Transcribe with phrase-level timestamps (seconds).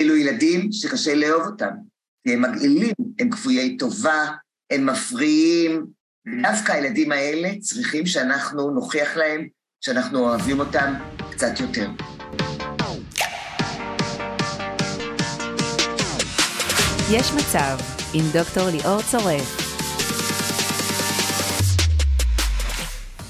[0.00, 1.70] אלו ילדים שקשה לאהוב אותם,
[2.26, 4.26] הם מגעילים, הם כפויי טובה,
[4.70, 5.86] הם מפריעים.
[6.42, 9.48] דווקא הילדים האלה צריכים שאנחנו נוכיח להם
[9.80, 10.94] שאנחנו אוהבים אותם
[11.30, 11.90] קצת יותר.
[17.12, 17.78] יש מצב
[18.14, 19.70] עם דוקטור ליאור צורף.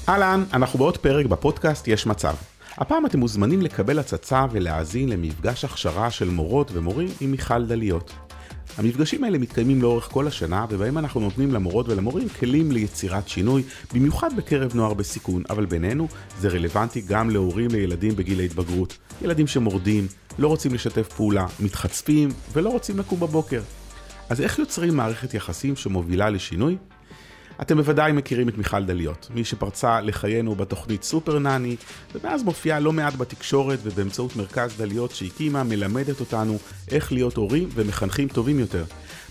[0.09, 2.50] אהלן, אנחנו בעוד פרק בפודקאסט יש מצב.
[2.77, 8.13] הפעם אתם מוזמנים לקבל הצצה ולהאזין למפגש הכשרה של מורות ומורים עם מיכל דליות.
[8.77, 14.35] המפגשים האלה מתקיימים לאורך כל השנה, ובהם אנחנו נותנים למורות ולמורים כלים ליצירת שינוי, במיוחד
[14.37, 16.07] בקרב נוער בסיכון, אבל בינינו
[16.39, 18.97] זה רלוונטי גם להורים לילדים בגיל ההתבגרות.
[19.21, 20.07] ילדים שמורדים,
[20.39, 23.61] לא רוצים לשתף פעולה, מתחצפים ולא רוצים לקום בבוקר.
[24.29, 26.77] אז איך יוצרים מערכת יחסים שמובילה לשינוי?
[27.61, 31.75] אתם בוודאי מכירים את מיכל דליות, מי שפרצה לחיינו בתוכנית סופר נאני,
[32.15, 36.57] ומאז מופיעה לא מעט בתקשורת ובאמצעות מרכז דליות שהקימה, מלמדת אותנו
[36.91, 38.83] איך להיות הורים ומחנכים טובים יותר.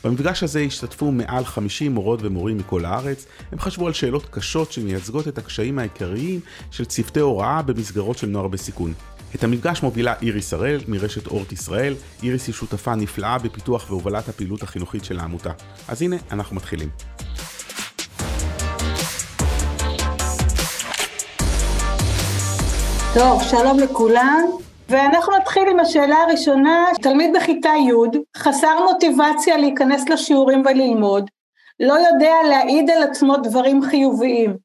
[0.04, 5.28] במפגש הזה השתתפו מעל 50 מורות ומורים מכל הארץ, הם חשבו על שאלות קשות שמייצגות
[5.28, 8.94] את הקשיים העיקריים של צוותי הוראה במסגרות של נוער בסיכון.
[9.34, 11.94] את המפגש מובילה איריס הראל מרשת אורט ישראל.
[12.22, 15.50] איריס היא שותפה נפלאה בפיתוח והובלת הפעילות החינוכית של העמותה.
[15.88, 16.88] אז הנה, אנחנו מתחילים.
[23.14, 24.44] טוב, שלום לכולם,
[24.88, 31.30] ואנחנו נתחיל עם השאלה הראשונה, תלמיד בכיתה י', חסר מוטיבציה להיכנס לשיעורים וללמוד,
[31.80, 34.56] לא יודע להעיד על עצמו דברים חיוביים.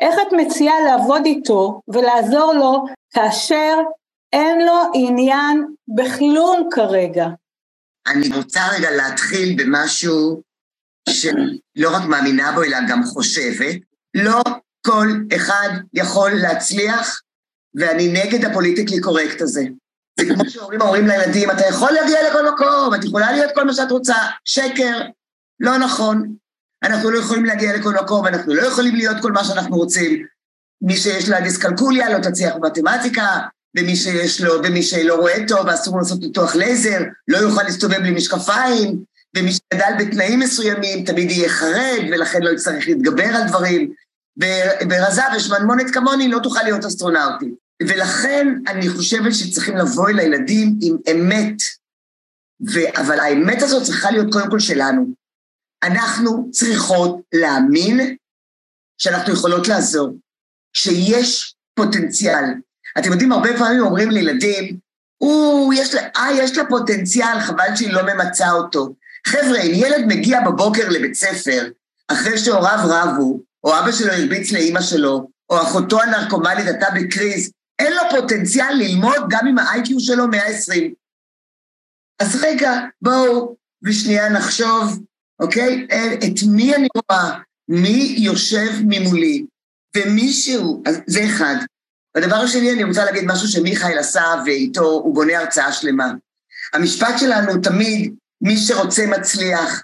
[0.00, 2.84] איך את מציעה לעבוד איתו ולעזור לו
[3.14, 3.76] כאשר
[4.32, 7.26] אין לו עניין בכלום כרגע?
[8.06, 10.42] אני רוצה רגע להתחיל במשהו
[11.08, 13.76] שלא רק מאמינה בו, אלא גם חושבת.
[14.14, 14.42] לא
[14.86, 17.22] כל אחד יכול להצליח
[17.74, 19.62] ואני נגד ה politically correct הזה.
[20.20, 23.74] זה כמו שהורים אומרים לילדים, אתה יכול להגיע לכל מקום, את יכולה להיות כל מה
[23.74, 24.16] שאת רוצה.
[24.44, 25.00] שקר,
[25.60, 26.34] לא נכון.
[26.82, 30.26] אנחנו לא יכולים להגיע לכל מקום, אנחנו לא יכולים להיות כל מה שאנחנו רוצים.
[30.82, 33.40] מי שיש לה דיסקלקוליה לא תצליח במתמטיקה,
[33.76, 38.10] ומי שיש לו, ומי שלא רואה טוב ואסור לעשות ניתוח לייזר, לא יוכל להסתובב בלי
[38.10, 39.04] משקפיים,
[39.36, 43.92] ומי שגדל בתנאים מסוימים תמיד יהיה חרד, ולכן לא יצטרך להתגבר על דברים.
[44.90, 47.61] ורזה ושמנמונת כמוני לא תוכל להיות אסטרונאוטית.
[47.88, 51.56] ולכן אני חושבת שצריכים לבוא אל הילדים עם אמת,
[52.74, 52.78] ו...
[52.96, 55.06] אבל האמת הזאת צריכה להיות קודם כל שלנו.
[55.82, 58.16] אנחנו צריכות להאמין
[58.98, 60.16] שאנחנו יכולות לעזור,
[60.72, 62.44] שיש פוטנציאל.
[62.98, 64.78] אתם יודעים, הרבה פעמים אומרים לילדים,
[65.20, 68.94] או, יש לה, אה, יש לה פוטנציאל, חבל שהיא לא ממצה אותו.
[69.26, 71.68] חבר'ה, אם ילד מגיע בבוקר לבית ספר,
[72.08, 77.50] אחרי שהוריו רבו, או אבא שלו הרביץ לאימא שלו, או אחותו הנרקומנית הייתה בקריז,
[77.82, 80.94] אין לו פוטנציאל ללמוד גם אם ה-IQ שלו 120.
[82.18, 85.02] אז רגע, בואו ושנייה נחשוב,
[85.40, 85.86] אוקיי?
[86.24, 87.38] את מי אני רואה?
[87.68, 89.46] מי יושב ממולי?
[89.96, 91.54] ומישהו, אז זה אחד.
[92.16, 96.12] הדבר השני, אני רוצה להגיד משהו שמיכאל עשה ואיתו הוא בונה הרצאה שלמה.
[96.72, 99.82] המשפט שלנו תמיד, מי שרוצה מצליח.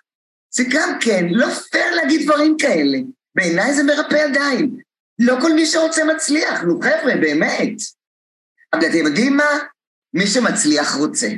[0.55, 2.99] זה גם כן, לא פייר להגיד דברים כאלה.
[3.35, 4.79] בעיניי זה מרפא ידיים.
[5.19, 7.75] לא כל מי שרוצה מצליח, נו חבר'ה, באמת.
[8.73, 9.59] אבל אתם יודעים מה?
[10.15, 11.29] מי שמצליח רוצה.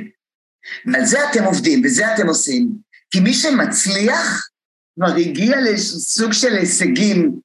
[0.85, 2.69] ועל זה אתם עובדים, וזה אתם עושים.
[3.11, 4.49] כי מי שמצליח
[4.95, 7.39] כבר הגיע לסוג של הישגים,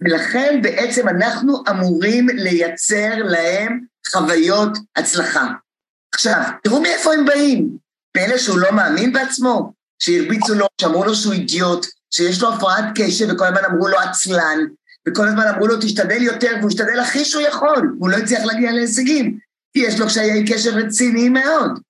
[0.00, 3.80] ולכן בעצם אנחנו אמורים לייצר להם
[4.12, 5.48] חוויות הצלחה.
[6.14, 7.78] עכשיו, תראו מאיפה הם באים.
[8.12, 13.26] פלא שהוא לא מאמין בעצמו, שהרביצו לו, שאמרו לו שהוא אידיוט, שיש לו הפרעת קשב
[13.30, 14.58] וכל הזמן אמרו לו עצלן,
[15.08, 18.72] וכל הזמן אמרו לו תשתדל יותר, והוא השתדל הכי שהוא יכול, והוא לא הצליח להגיע
[18.72, 19.38] להישגים,
[19.72, 21.80] כי יש לו קשיי קשב רציניים מאוד.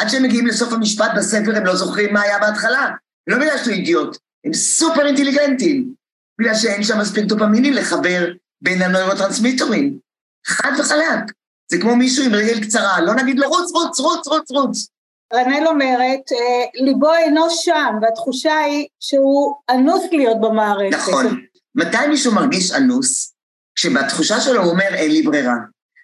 [0.00, 2.90] עד שהם מגיעים לסוף המשפט בספר הם לא זוכרים מה היה בהתחלה,
[3.26, 5.94] לא בגלל שהוא אידיוט, הם סופר אינטליגנטים,
[6.40, 8.26] בגלל שאין שם מספיק דופמינים לחבר
[8.62, 9.98] בין הנוירוטרנסמיטורים.
[10.46, 11.32] חד וחלק.
[11.70, 14.88] זה כמו מישהו עם רגל קצרה, לא נגיד לו רוץ, רוץ, רוץ, רוץ, רוץ.
[15.34, 20.96] רנל אומרת, אה, ליבו אינו שם, והתחושה היא שהוא אנוס להיות במערכת.
[20.96, 21.40] נכון.
[21.74, 23.34] מתי מישהו מרגיש אנוס?
[23.74, 25.56] כשבתחושה שלו הוא אומר, אין לי ברירה.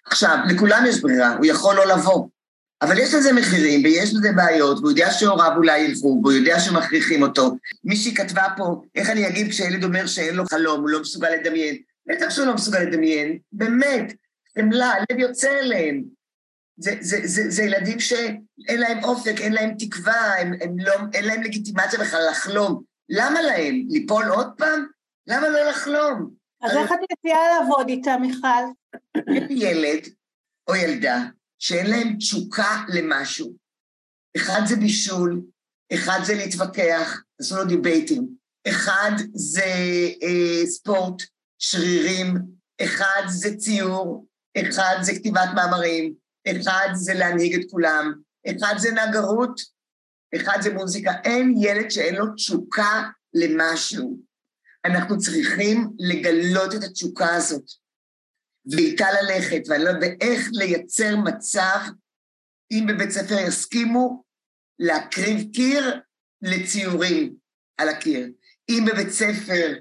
[0.05, 2.27] עכשיו, לכולם יש ברירה, הוא יכול לא לבוא.
[2.81, 7.21] אבל יש לזה מחירים ויש לזה בעיות, והוא יודע שהוריו אולי ילכו, והוא יודע שמכריחים
[7.21, 7.57] אותו.
[7.83, 11.77] מישהי כתבה פה, איך אני אגיד כשילד אומר שאין לו חלום, הוא לא מסוגל לדמיין.
[12.07, 14.13] בטח שהוא לא מסוגל לדמיין, באמת,
[14.57, 16.03] חמלה, הלב יוצא אליהם.
[16.77, 21.25] זה, זה, זה, זה ילדים שאין להם אופק, אין להם תקווה, הם, הם לא, אין
[21.25, 22.83] להם לגיטימציה בכלל לחלום.
[23.09, 23.83] למה להם?
[23.89, 24.85] ליפול עוד פעם?
[25.31, 26.33] למה לא לחלום?
[26.61, 28.47] אז איך את מציעה לעבוד איתה, מיכל?
[29.49, 30.07] ילד
[30.67, 31.17] או ילדה
[31.59, 33.55] שאין להם תשוקה למשהו,
[34.37, 35.41] אחד זה בישול,
[35.93, 38.27] אחד זה להתווכח, עשו לו דיבייטים,
[38.67, 39.73] אחד זה
[40.23, 41.21] אה, ספורט,
[41.59, 42.37] שרירים,
[42.81, 46.13] אחד זה ציור, אחד זה כתיבת מאמרים,
[46.51, 48.13] אחד זה להנהיג את כולם,
[48.51, 49.61] אחד זה נגרות,
[50.35, 51.11] אחד זה מוזיקה.
[51.23, 54.30] אין ילד שאין לו תשוקה למשהו.
[54.85, 57.65] אנחנו צריכים לגלות את התשוקה הזאת,
[58.71, 59.91] ואיתה ללכת, ואני לא
[60.51, 61.79] לייצר מצב,
[62.71, 64.23] אם בבית ספר יסכימו,
[64.79, 65.99] להקריב קיר
[66.41, 67.35] לציורים
[67.77, 68.27] על הקיר.
[68.69, 69.73] אם בבית ספר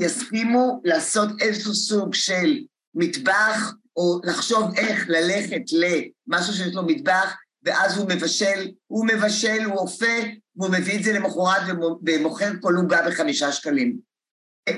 [0.00, 2.58] יסכימו לעשות איזשהו סוג של
[2.94, 9.74] מטבח, או לחשוב איך ללכת למשהו שיש לו מטבח, ואז הוא מבשל, הוא מבשל, הוא
[9.74, 10.16] אופה,
[10.56, 11.62] והוא מביא את זה למחרת
[12.06, 14.07] ומוכר כל עוגה בחמישה שקלים.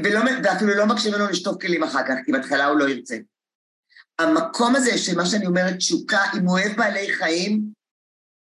[0.04, 3.16] ולא, ואפילו לא מקשיב לנו לשטוף כלים אחר כך, כי בהתחלה הוא לא ירצה.
[4.18, 7.62] המקום הזה, שמה שאני אומרת, תשוקה, אם הוא אוהב בעלי חיים,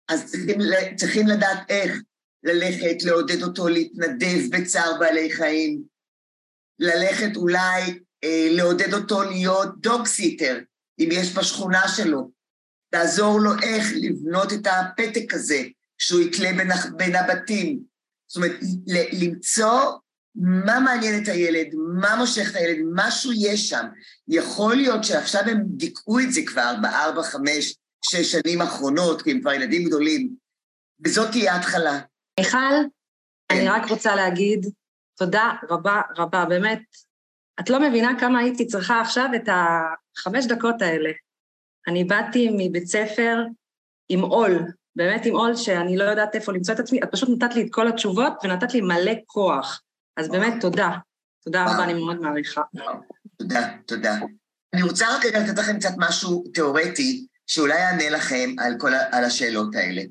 [0.09, 0.57] אז צריכים,
[0.95, 2.01] צריכים לדעת איך
[2.43, 5.83] ללכת, לעודד אותו להתנדב בצער בעלי חיים,
[6.79, 10.59] ללכת אולי אה, לעודד אותו להיות דוג סיטר,
[10.99, 12.31] אם יש בשכונה שלו,
[12.93, 15.63] לעזור לו איך לבנות את הפתק הזה,
[15.97, 17.79] שהוא יתלה בין, בין הבתים.
[18.27, 18.59] זאת אומרת,
[19.21, 19.91] למצוא
[20.39, 21.67] מה מעניין את הילד,
[22.01, 23.85] מה מושך את הילד, משהו יש שם.
[24.27, 27.75] יכול להיות שעכשיו הם דיכאו את זה כבר בארבע, חמש,
[28.05, 30.29] שש שנים האחרונות, כי הם כבר ילדים גדולים,
[31.05, 31.99] וזאת תהיה ההתחלה.
[32.39, 32.57] מיכל,
[33.49, 33.71] אני כן.
[33.71, 34.65] רק רוצה להגיד
[35.17, 36.81] תודה רבה רבה, באמת,
[37.59, 41.09] את לא מבינה כמה הייתי צריכה עכשיו את החמש דקות האלה.
[41.87, 43.37] אני באתי מבית ספר
[44.09, 44.59] עם עול,
[44.95, 47.67] באמת עם עול שאני לא יודעת איפה למצוא את עצמי, את פשוט נתת לי את
[47.71, 49.81] כל התשובות ונתת לי מלא כוח.
[50.19, 50.89] אז באמת תודה.
[51.43, 52.61] תודה רבה, אני מאוד מעריכה.
[53.37, 54.15] תודה, תודה.
[54.73, 59.75] אני רוצה רק לתת לכם קצת משהו תיאורטי, שאולי יענה לכם על כל על השאלות
[59.75, 60.01] האלה.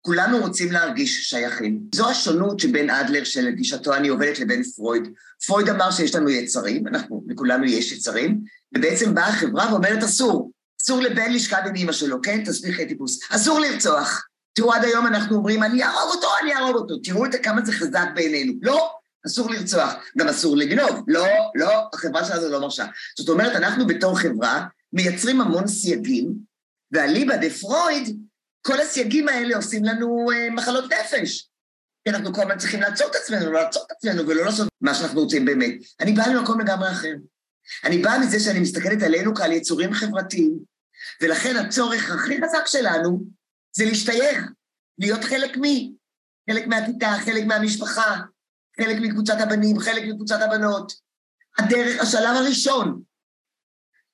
[0.00, 1.80] כולנו רוצים להרגיש שייכים.
[1.94, 5.02] זו השונות שבין אדלר, שלגישתו אני עובדת, לבין פרויד.
[5.46, 8.40] פרויד אמר שיש לנו יצרים, אנחנו, לכולנו יש יצרים,
[8.76, 10.50] ובעצם באה החברה ואומרת אסור.
[10.82, 12.44] אסור לבן לשכב עם אמא שלו, כן?
[12.44, 13.20] תסביך טיפוס.
[13.30, 14.26] אסור לרצוח.
[14.52, 16.94] תראו, עד היום אנחנו אומרים, אני אהרוג אותו, אני אהרוג אותו.
[17.04, 18.52] תראו כמה זה חזק בעינינו.
[18.62, 18.90] לא,
[19.26, 19.94] אסור לרצוח.
[20.18, 21.04] גם אסור לגנוב.
[21.08, 22.86] לא, לא, החברה שלנו לא מרשה.
[23.18, 26.34] זאת אומרת, אנחנו בתור חברה מייצרים המון סייגים,
[26.92, 28.18] ואליבא דה פרויד
[28.66, 31.48] כל הסייגים האלה עושים לנו אה, מחלות נפש.
[32.04, 34.94] כי אנחנו כל הזמן צריכים לעצור את עצמנו, לא לעצור את עצמנו ולא לעשות מה
[34.94, 35.74] שאנחנו רוצים באמת.
[36.00, 37.12] אני באה ממקום לגמרי אחר.
[37.84, 40.58] אני באה מזה שאני מסתכלת עלינו כעל יצורים חברתיים,
[41.22, 43.24] ולכן הצורך הכי חזק שלנו
[43.76, 44.50] זה להשתייך,
[44.98, 45.92] להיות חלק מי,
[46.50, 48.16] חלק מהכיתה, חלק מהמשפחה,
[48.80, 50.92] חלק מקבוצת הבנים, חלק מקבוצת הבנות.
[51.58, 53.02] הדרך, השלב הראשון,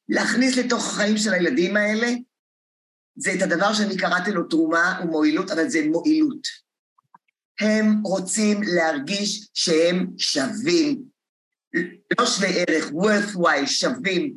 [0.09, 2.09] להכניס לתוך החיים של הילדים האלה
[3.17, 6.49] זה את הדבר שאני קראתי לו תרומה ומועילות, אבל זה מועילות.
[7.61, 11.03] הם רוצים להרגיש שהם שווים,
[12.21, 14.37] לא שווה ערך, worthwhile, שווים.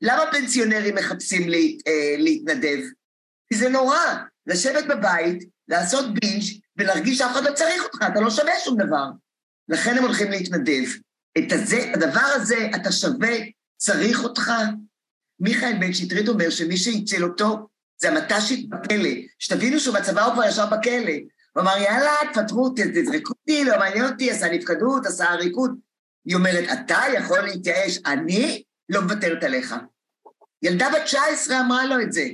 [0.00, 2.78] למה פנסיונרים מחפשים לה, אה, להתנדב?
[3.48, 4.14] כי זה נורא,
[4.46, 6.42] לשבת בבית, לעשות בינג'
[6.76, 9.04] ולהרגיש שאף אחד לא צריך אותך, אתה לא שווה שום דבר.
[9.68, 10.84] לכן הם הולכים להתנדב.
[11.38, 13.36] את הזה, הדבר הזה, אתה שווה,
[13.76, 14.52] צריך אותך.
[15.40, 17.68] מיכאל בן שטרית אומר שמי שהציל אותו
[18.00, 19.10] זה המט"שית בכלא.
[19.38, 21.12] שתבינו שהוא בצבא הוא כבר ישב בכלא.
[21.54, 25.70] הוא אמר, יאללה, תפטרו, תזרקו אותי, לא מעניין אותי, עשה נפקדות, עשה עריקות.
[26.24, 29.74] היא אומרת, אתה יכול להתייאש, אני לא מוותרת עליך.
[30.62, 32.28] ילדה בת 19 אמרה לו את זה.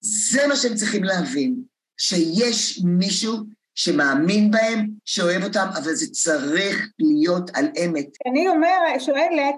[0.00, 1.62] זה מה שהם צריכים להבין,
[1.96, 3.46] שיש מישהו
[3.82, 8.06] שמאמין בהם, שאוהב אותם, אבל זה צריך להיות על אמת.
[8.30, 9.54] אני אומרת, שואלת,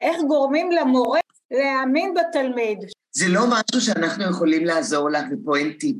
[0.00, 2.78] איך גורמים למורה להאמין בתלמיד?
[3.12, 5.96] זה לא משהו שאנחנו יכולים לעזור לך, ופה אין טיפ.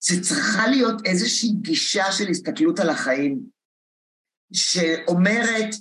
[0.00, 3.38] זה צריכה להיות איזושהי גישה של הסתכלות על החיים,
[4.52, 5.74] שאומרת,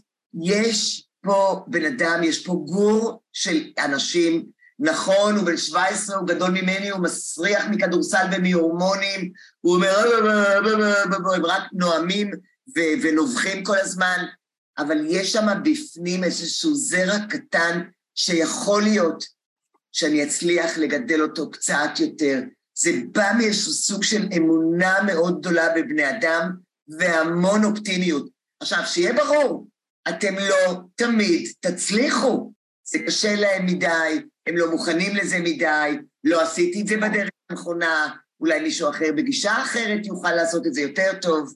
[0.44, 4.46] יש פה בן אדם, יש פה גור של אנשים,
[4.80, 9.32] נכון, הוא בן 17, הוא גדול ממני, הוא מסריח מכדורסל ומהורמונים,
[9.62, 10.26] הוא אומר,
[11.36, 12.32] הם רק נואמים
[12.76, 14.26] ונובחים כל הזמן,
[14.78, 17.82] אבל יש שם בפנים איזשהו זרע קטן
[18.16, 19.24] שיכול להיות
[19.92, 22.42] שאני אצליח לגדל אותו קצת יותר.
[22.80, 26.52] זה בא מאיזשהו סוג של אמונה מאוד גדולה בבני אדם
[26.88, 28.28] והמון אופטימיות.
[28.60, 29.68] עכשיו, שיהיה ברור,
[30.10, 32.54] אתם לא תמיד תצליחו.
[32.84, 38.16] זה קשה להם מדי, הם לא מוכנים לזה מדי, לא עשיתי את זה בדרך הנכונה,
[38.40, 41.54] אולי מישהו אחר בגישה אחרת יוכל לעשות את זה יותר טוב.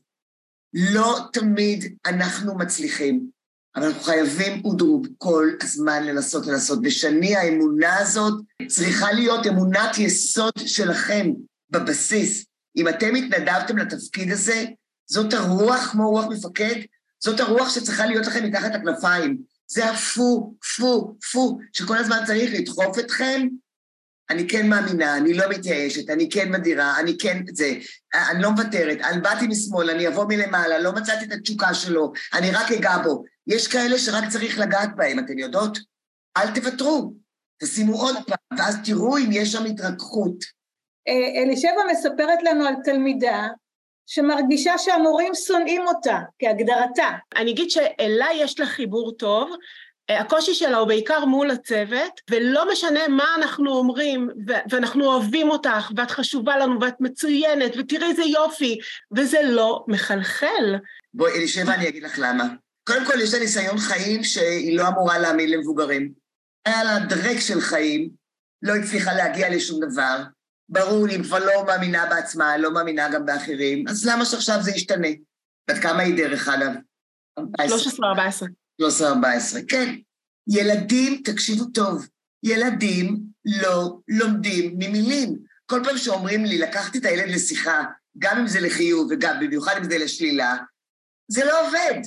[0.74, 3.28] לא תמיד אנחנו מצליחים.
[3.76, 6.80] אבל אנחנו חייבים אודרוב כל הזמן לנסות לנסות.
[6.84, 11.32] ושאני, האמונה הזאת צריכה להיות אמונת יסוד שלכם
[11.70, 12.46] בבסיס.
[12.78, 14.66] אם אתם התנדבתם לתפקיד הזה,
[15.06, 16.76] זאת הרוח כמו רוח מפקד,
[17.24, 19.38] זאת הרוח שצריכה להיות לכם מתחת לכנפיים.
[19.74, 23.48] זה הפו, פו, פו, שכל הזמן צריך לדחוף אתכם.
[24.30, 27.74] אני כן מאמינה, אני לא מתייאשת, אני כן מדירה, אני כן זה,
[28.32, 32.52] אני לא מוותרת, אני באתי משמאל, אני אבוא מלמעלה, לא מצאתי את התשוקה שלו, אני
[32.52, 33.24] רק אגע בו.
[33.48, 35.78] יש כאלה שרק צריך לגעת בהם, אתן יודעות?
[36.38, 37.14] אל תוותרו,
[37.62, 40.44] תשימו עוד פעם, ואז תראו אם יש שם התרככות.
[41.08, 43.48] אה, אלישבע מספרת לנו על תלמידה
[44.08, 47.10] שמרגישה שהמורים שונאים אותה, כהגדרתה.
[47.36, 49.56] אני אגיד שאלה יש לה חיבור טוב,
[50.10, 54.30] אה, הקושי שלה הוא בעיקר מול הצוות, ולא משנה מה אנחנו אומרים,
[54.70, 58.80] ואנחנו אוהבים אותך, ואת חשובה לנו, ואת מצוינת, ותראי איזה יופי,
[59.18, 60.76] וזה לא מחלחל.
[61.14, 62.44] בואי, אלישבע, אני אגיד לך למה.
[62.84, 66.12] קודם כל, יש לה ניסיון חיים שהיא לא אמורה להאמין למבוגרים.
[66.66, 68.10] היה לה דרק של חיים,
[68.62, 70.24] לא הצליחה להגיע לשום דבר.
[70.72, 75.08] ברור לי, כבר לא מאמינה בעצמה, לא מאמינה גם באחרים, אז למה שעכשיו זה ישתנה?
[75.70, 76.72] בת כמה היא דרך אגב?
[77.40, 77.42] 13-14.
[78.82, 78.84] 13-14,
[79.68, 79.96] כן.
[80.48, 82.08] ילדים, תקשיבו טוב,
[82.44, 85.40] ילדים לא לומדים ממילים.
[85.66, 87.84] כל פעם שאומרים לי, לקחתי את הילד לשיחה,
[88.18, 90.58] גם אם זה לחיוב וגם במיוחד אם זה לשלילה,
[91.28, 92.02] זה לא עובד.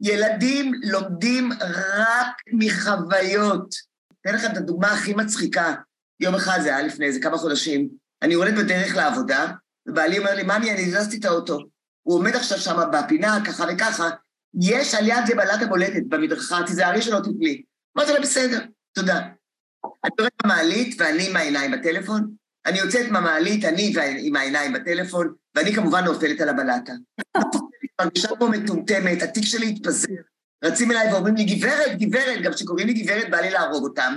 [0.00, 1.52] ילדים לומדים
[1.94, 3.74] רק מחוויות.
[4.20, 5.74] אתן לכם את הדוגמה הכי מצחיקה.
[6.20, 7.88] יום אחד, זה היה לפני איזה כמה חודשים,
[8.22, 9.46] אני עולת בדרך לעבודה,
[9.88, 11.58] ובעלי אומר לי, ממי, אני הזזתי את האוטו.
[12.02, 14.10] הוא עומד עכשיו שם בפינה, ככה וככה,
[14.60, 17.62] יש על יד זה בעלת המולדת במדרכה, תיזהרי שלא תפלי.
[17.96, 18.60] אמרתי לה, בסדר,
[18.92, 19.20] תודה.
[20.04, 22.34] אני יורדת במעלית ואני עם העיניים בטלפון,
[22.66, 26.92] אני יוצאת מהמעלית, אני עם העיניים בטלפון, ואני כמובן נופלת על הבלטה.
[28.00, 30.08] מרגישה פה מטומטמת, התיק שלי התפזר.
[30.64, 34.14] רצים אליי ואומרים לי, גברת, גברת, גם כשקוראים לי גברת, בא לי להרוג אותם.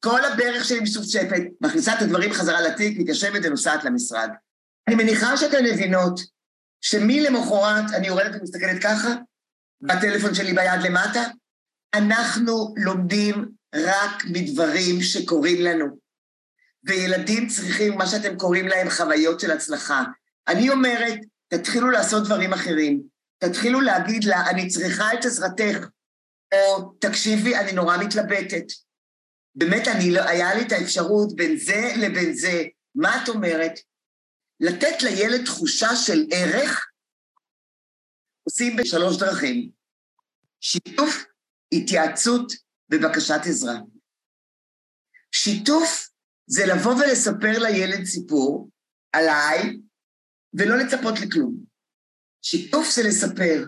[0.00, 4.28] כל הברך שלי משופשפת, מכניסה את הדברים חזרה לתיק, מתיישבת ונוסעת למשרד.
[4.88, 6.20] אני מניחה שאתן מבינות
[6.80, 9.14] שמלמחרת אני יורדת ומסתכלת ככה,
[9.80, 11.22] בטלפון שלי ביד למטה,
[11.94, 15.86] אנחנו לומדים רק מדברים שקורים לנו.
[16.84, 20.04] וילדים צריכים, מה שאתם קוראים להם, חוויות של הצלחה.
[20.48, 23.02] אני אומרת, תתחילו לעשות דברים אחרים.
[23.38, 25.78] תתחילו להגיד לה, אני צריכה את עזרתך,
[26.54, 28.64] או תקשיבי, אני נורא מתלבטת.
[29.56, 32.64] באמת, אני לא, היה לי את האפשרות בין זה לבין זה.
[32.94, 33.72] מה את אומרת?
[34.60, 36.86] לתת לילד תחושה של ערך,
[38.42, 39.70] עושים בשלוש דרכים.
[40.60, 41.24] שיתוף,
[41.72, 42.52] התייעצות
[42.92, 43.74] ובקשת עזרה.
[45.32, 46.08] שיתוף
[46.46, 48.70] זה לבוא ולספר לילד סיפור
[49.12, 49.78] עליי,
[50.54, 51.64] ולא לצפות לכלום.
[52.42, 53.64] שיתוף זה לספר,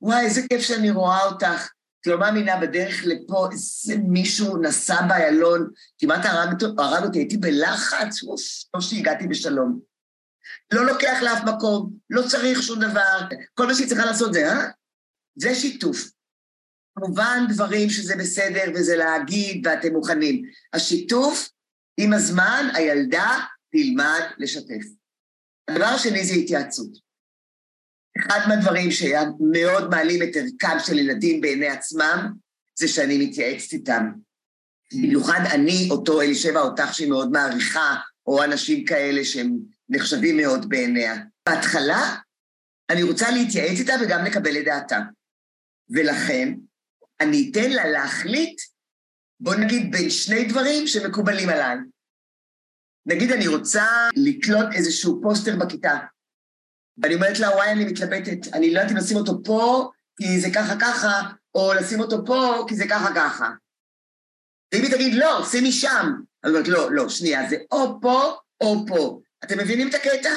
[0.00, 5.70] וואי, איזה כיף שאני רואה אותך, את לא מאמינה, בדרך לפה איזה מישהו נסע באיילון,
[5.98, 6.24] כמעט
[6.78, 8.42] הרג, אותי, הייתי בלחץ, אוף,
[8.74, 9.80] לא שהגעתי בשלום.
[10.72, 13.18] לא לוקח לאף מקום, לא צריך שום דבר,
[13.54, 14.66] כל מה שהיא צריכה לעשות זה, אה?
[15.36, 16.10] זה שיתוף.
[16.98, 20.42] כמובן דברים שזה בסדר וזה להגיד ואתם מוכנים.
[20.72, 21.50] השיתוף,
[21.96, 23.38] עם הזמן הילדה
[23.72, 24.84] תלמד לשתף.
[25.68, 27.09] הדבר השני זה התייעצות.
[28.26, 32.32] אחד מהדברים שמאוד מעלים את ערכם של ילדים בעיני עצמם,
[32.78, 34.12] זה שאני מתייעצת איתם.
[34.92, 37.96] במיוחד אני, אותו אלישבע, אותך שהיא מאוד מעריכה,
[38.26, 39.56] או אנשים כאלה שהם
[39.88, 41.14] נחשבים מאוד בעיניה.
[41.48, 42.16] בהתחלה,
[42.90, 44.98] אני רוצה להתייעץ איתה וגם לקבל את דעתה.
[45.90, 46.54] ולכן,
[47.20, 48.60] אני אתן לה להחליט,
[49.40, 51.76] בוא נגיד, בין שני דברים שמקובלים עליי.
[53.06, 53.86] נגיד אני רוצה
[54.16, 55.98] לתלות איזשהו פוסטר בכיתה,
[56.98, 60.48] ואני אומרת לה, וואי, אני מתלבטת, אני לא יודעת אם לשים אותו פה, כי זה
[60.54, 61.22] ככה ככה,
[61.54, 63.50] או לשים אותו פה, כי זה ככה ככה.
[64.74, 66.12] ואם היא תגיד, לא, שימי שם.
[66.44, 69.20] אני אומרת, לא, לא, שנייה, זה או פה או פה.
[69.44, 70.30] אתם מבינים את הקטע?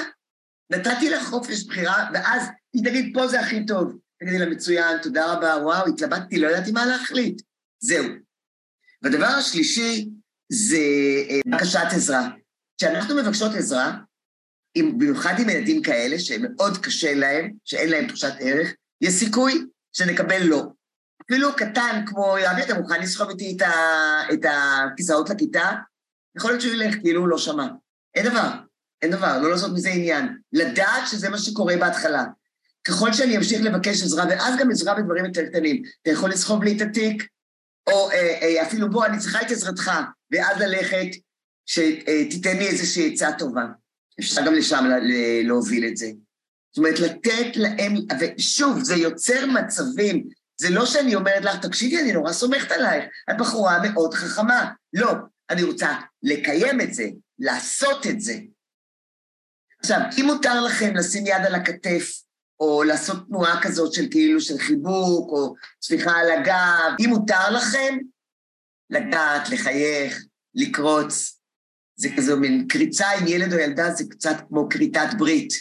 [0.69, 3.98] נתתי לה חופש בחירה, ואז היא תגיד, פה זה הכי טוב.
[4.19, 7.41] תגידי לה, מצוין, תודה רבה, וואו, התלבטתי, לא ידעתי מה להחליט.
[7.79, 8.05] זהו.
[9.01, 10.10] והדבר השלישי
[10.51, 10.77] זה
[11.29, 12.29] אה, בקשת עזרה.
[12.77, 13.98] כשאנחנו מבקשות עזרה,
[14.75, 20.44] עם, במיוחד עם ילדים כאלה שמאוד קשה להם, שאין להם תחושת ערך, יש סיכוי שנקבל
[20.44, 20.63] לא.
[21.25, 23.68] אפילו קטן כמו, יאבי, אתה מוכן לסחוב איתי את,
[24.34, 25.72] את הכיסאות לכיתה?
[26.38, 27.68] יכול להיות שהוא ילך כאילו הוא לא שמע.
[28.15, 28.50] אין דבר,
[29.01, 30.38] אין דבר, לא לעשות מזה עניין.
[30.53, 32.24] לדעת שזה מה שקורה בהתחלה.
[32.88, 36.77] ככל שאני אמשיך לבקש עזרה, ואז גם עזרה בדברים יותר קטנים, אתה יכול לסחוב לי
[36.77, 37.27] את התיק,
[37.88, 39.92] או אה, אה, אפילו בוא, אני צריכה את עזרתך,
[40.32, 41.08] ואז ללכת,
[41.65, 43.65] שתיתן לי איזושהי עצה טובה.
[44.20, 44.86] אפשר גם לשם
[45.43, 46.12] להוביל את זה.
[46.72, 50.27] זאת אומרת, לתת להם, ושוב, זה יוצר מצבים,
[50.62, 54.72] זה לא שאני אומרת לך, תקשיבי, אני נורא סומכת עלייך, את בחורה מאוד חכמה.
[54.93, 55.13] לא,
[55.50, 55.93] אני רוצה
[56.24, 58.39] לקיים את זה, לעשות את זה.
[59.79, 62.24] עכשיו, אם מותר לכם לשים יד על הכתף,
[62.60, 67.98] או לעשות תנועה כזאת של כאילו של חיבוק, או סליחה על הגב, אם מותר לכם,
[68.89, 71.33] לגעת, לחייך, לקרוץ,
[72.03, 75.53] זה כזו מין קריצה עם ילד או ילדה, זה קצת כמו כריתת ברית.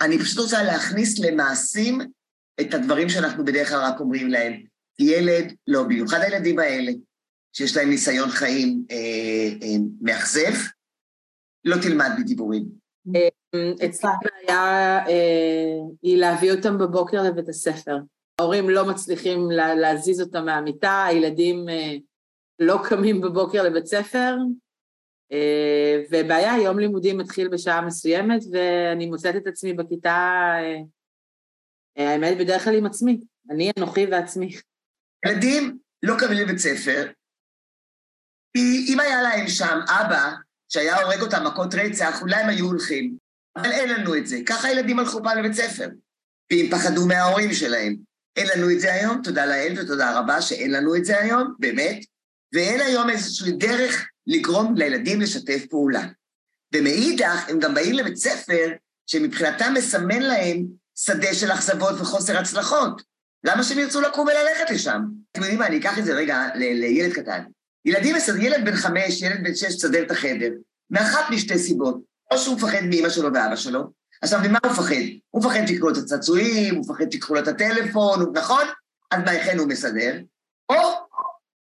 [0.00, 2.00] אני פשוט רוצה להכניס למעשים
[2.60, 4.52] את הדברים שאנחנו בדרך כלל רק אומרים להם.
[4.98, 6.92] ילד, לא, במיוחד הילדים האלה,
[7.52, 8.96] שיש להם ניסיון חיים אה,
[9.62, 10.52] אה, מאכזב,
[11.64, 12.64] לא תלמד בדיבורים.
[13.16, 13.28] אה,
[13.86, 17.98] אצלי הבעיה אה, היא להביא אותם בבוקר לבית הספר.
[18.38, 21.94] ההורים לא מצליחים להזיז אותם מהמיטה, הילדים אה,
[22.58, 24.36] לא קמים בבוקר לבית ספר,
[26.10, 30.52] ובעיה, יום לימודים מתחיל בשעה מסוימת, ואני מוצאת את עצמי בכיתה,
[31.96, 33.20] האמת, בדרך כלל עם עצמי,
[33.50, 34.56] אני, אנוכי ועצמי.
[35.26, 37.10] ילדים לא קמים לבית ספר,
[38.56, 40.32] אם היה להם שם אבא
[40.68, 43.16] שהיה הורג אותם מכות רצח, אולי הם היו הולכים.
[43.56, 44.38] אבל אין לנו את זה.
[44.46, 45.88] ככה הילדים הלכו פעם לבית ספר.
[46.50, 47.96] ואם פחדו מההורים שלהם.
[48.36, 52.04] אין לנו את זה היום, תודה לאל ותודה רבה שאין לנו את זה היום, באמת.
[52.52, 56.02] ואין היום איזושהי דרך לגרום לילדים לשתף פעולה.
[56.74, 58.70] ומאידך, הם גם באים לבית ספר
[59.06, 60.66] שמבחינתם מסמן להם
[60.98, 63.02] שדה של אכזבות וחוסר הצלחות.
[63.44, 65.02] למה שהם ירצו לקום וללכת לשם?
[65.32, 67.42] אתם יודעים מה, אני אקח את זה רגע לילד קטן.
[67.84, 70.50] ילדים, ילד בן חמש, ילד בן שש, תסדר את החדר,
[70.90, 72.00] מאחת משתי סיבות.
[72.30, 73.90] או שהוא מפחד מאמא שלו ואבא שלו,
[74.22, 74.94] עכשיו, ממה הוא מפחד?
[75.30, 78.64] הוא מפחד שיקחו לו את הצעצועים, הוא מפחד שיקחו לו את הטלפון, נכון?
[79.10, 80.18] אז מה, איך הוא מסדר?
[80.68, 80.76] או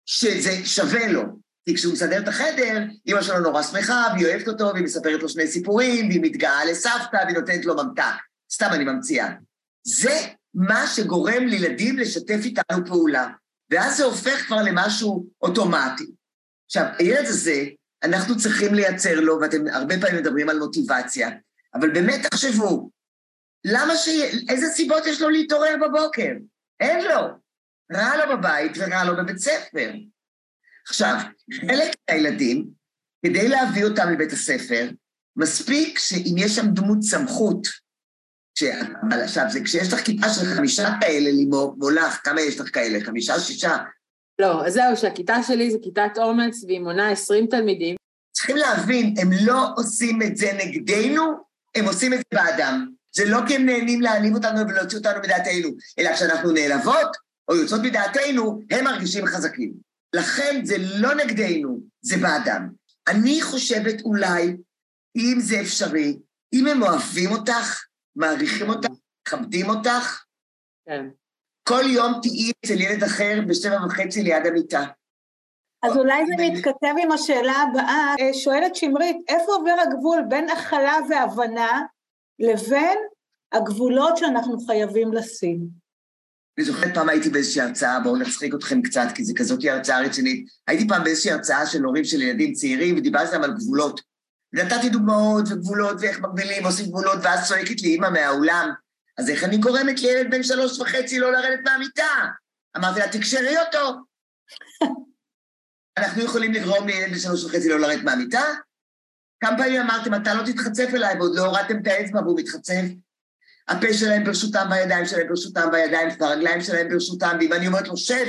[0.07, 1.23] שזה שווה לו,
[1.65, 5.29] כי כשהוא מסדר את החדר, אמא שלו נורא שמחה, והיא אוהבת אותו, והיא מספרת לו
[5.29, 8.15] שני סיפורים, והיא מתגאה לסבתא, והיא נותנת לו ממתק.
[8.53, 9.29] סתם אני ממציאה.
[9.87, 10.21] זה
[10.55, 13.29] מה שגורם לילדים לשתף איתנו פעולה.
[13.71, 16.07] ואז זה הופך כבר למשהו אוטומטי.
[16.67, 17.65] עכשיו, הילד הזה,
[18.03, 21.31] אנחנו צריכים לייצר לו, ואתם הרבה פעמים מדברים על מוטיבציה,
[21.75, 22.91] אבל באמת תחשבו,
[23.65, 24.09] למה ש...
[24.49, 26.33] איזה סיבות יש לו להתעורר בבוקר?
[26.81, 27.42] אין לו.
[27.95, 29.93] רע לו בבית ורע לו בבית ספר.
[30.89, 31.17] עכשיו,
[31.61, 32.69] חלק מהילדים,
[33.27, 34.91] כדי להביא אותם לבית הספר,
[35.37, 37.67] מספיק שאם יש שם דמות סמכות,
[39.23, 43.05] עכשיו, זה כשיש לך כיתה של חמישה כאלה, לימור, מולך, כמה יש לך כאלה?
[43.05, 43.77] חמישה, שישה?
[44.39, 47.97] לא, אז זהו, שהכיתה שלי זה כיתת אומץ והיא מונה עשרים תלמידים.
[48.33, 51.23] צריכים להבין, הם לא עושים את זה נגדנו,
[51.75, 52.89] הם עושים את זה באדם.
[53.15, 57.17] זה לא כי הם נהנים להעליב אותנו ולהוציא אותנו מדעתנו, אלא כשאנחנו נעלבות
[57.49, 59.73] או יוצאות מדעתנו, הם מרגישים חזקים.
[60.15, 62.69] לכן זה לא נגדנו, זה באדם.
[63.09, 64.57] אני חושבת אולי,
[65.17, 66.19] אם זה אפשרי,
[66.53, 67.85] אם הם אוהבים אותך,
[68.17, 68.89] מעריכים אותך,
[69.29, 70.25] מכבדים אותך.
[70.87, 71.07] כן.
[71.69, 74.85] כל יום תהיי אצל ילד אחר בשבע וחצי ליד המיטה.
[75.83, 78.15] אז אולי זה מתכתב עם השאלה הבאה.
[78.21, 81.83] אה, שואלת שמרית, איפה עובר הגבול בין הכלה והבנה
[82.39, 82.99] לבין
[83.53, 85.82] הגבולות שאנחנו חייבים לשים?
[86.59, 90.47] אני זוכרת פעם הייתי באיזושהי הרצאה, בואו נצחיק אתכם קצת, כי זו כזאת הרצאה רצינית.
[90.67, 94.01] הייתי פעם באיזושהי הרצאה של הורים של ילדים צעירים, ודיברתי להם על גבולות.
[94.53, 98.71] נתתי דוגמאות וגבולות ואיך מגבילים, עושים גבולות, ואז צועקת לי אימא מהאולם,
[99.19, 102.27] אז איך אני גורמת לילד בן שלוש וחצי לא לרדת מהמיטה?
[102.77, 103.99] אמרתי לה, תקשרי אותו.
[105.99, 108.45] אנחנו יכולים לגרום לילד בן שלוש וחצי לא לרדת מהמיטה?
[109.41, 112.83] כמה פעמים אמרתם, אתה לא תתחצף אליי, ועוד לא הורדתם את האצבע והוא מתחצף?
[113.69, 118.27] הפה שלהם ברשותם והידיים שלהם ברשותם והידיים והרגליים שלהם ברשותם, ואם אני אומרת לו שב,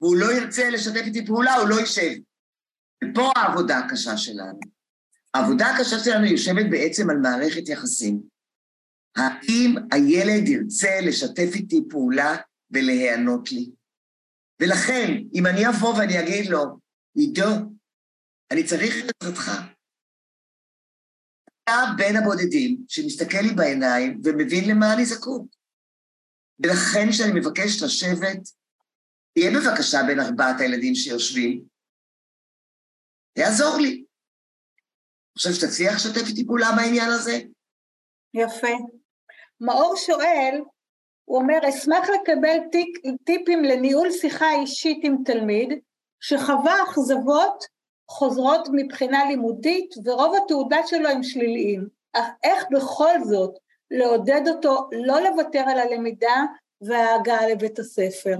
[0.00, 2.10] והוא לא ירצה לשתף איתי פעולה, הוא לא יישב.
[3.04, 4.60] ופה העבודה הקשה שלנו.
[5.34, 8.20] העבודה הקשה שלנו יושבת בעצם על מערכת יחסים.
[9.16, 12.36] האם הילד ירצה לשתף איתי פעולה
[12.70, 13.70] ולהיענות לי?
[14.60, 16.78] ולכן, אם אני אבוא ואני אגיד לו,
[17.14, 17.50] עידו,
[18.50, 19.75] אני צריך את עזרתך.
[21.68, 25.46] אתה בין הבודדים שמסתכל לי בעיניים ומבין למה אני זקוק.
[26.60, 28.40] ולכן כשאני מבקש לשבת,
[29.34, 31.64] תהיה בבקשה בין ארבעת הילדים שיושבים,
[33.38, 34.04] יעזור לי.
[35.38, 37.38] חושב שתצליח לשתף איתי פעולה בעניין הזה?
[38.34, 38.76] יפה.
[39.60, 40.60] מאור שואל,
[41.24, 45.68] הוא אומר, אשמח לקבל טיק, טיפים לניהול שיחה אישית עם תלמיד
[46.20, 47.75] שחווה אכזבות
[48.08, 51.88] חוזרות מבחינה לימודית ורוב התעודה שלו הם שליליים.
[52.12, 53.54] אך איך בכל זאת
[53.90, 56.44] לעודד אותו לא לוותר על הלמידה
[56.80, 58.38] וההגעה לבית הספר?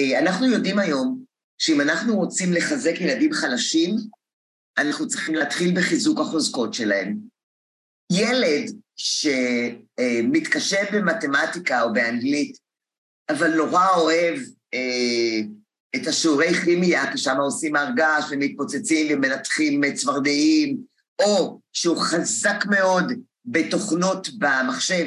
[0.00, 1.24] אה, אנחנו יודעים היום
[1.58, 3.96] שאם אנחנו רוצים לחזק ילדים חלשים,
[4.78, 7.18] אנחנו צריכים להתחיל בחיזוק החוזקות שלהם.
[8.12, 12.58] ילד שמתקשה במתמטיקה או באנגלית,
[13.30, 14.38] אבל נורא אוהב
[14.74, 15.40] אה,
[15.96, 20.84] את השיעורי כימיה, כי שם עושים הר געש ומתפוצצים ומנתחים צפרדעים,
[21.22, 23.12] או שהוא חזק מאוד
[23.44, 25.06] בתוכנות במחשב,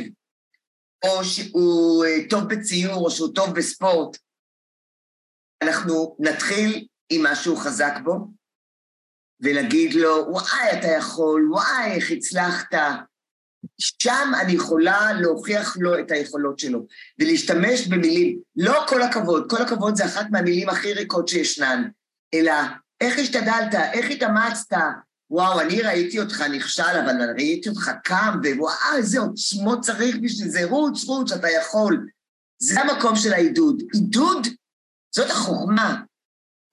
[1.05, 4.17] או שהוא אה, טוב בציור, או שהוא טוב בספורט,
[5.61, 8.27] אנחנו נתחיל עם מה שהוא חזק בו,
[9.39, 12.73] ולהגיד לו, וואי, אתה יכול, וואי, איך הצלחת.
[13.77, 16.85] שם אני יכולה להוכיח לו את היכולות שלו,
[17.19, 21.83] ולהשתמש במילים, לא כל הכבוד, כל הכבוד זה אחת מהמילים הכי ריקות שישנן,
[22.33, 22.53] אלא
[23.01, 24.75] איך השתדלת, איך התאמצת,
[25.29, 30.65] וואו, אני ראיתי אותך נכשל, אבל ראיתי אותך קם, ווואו, איזה עוצמות צריך בשביל זה,
[30.65, 32.07] רוץ, רוץ, אתה יכול.
[32.57, 33.83] זה המקום של העידוד.
[33.93, 34.47] עידוד,
[35.15, 36.01] זאת החוכמה.